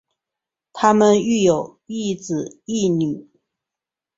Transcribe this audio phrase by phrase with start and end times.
[0.73, 3.29] 她们育有一子一女。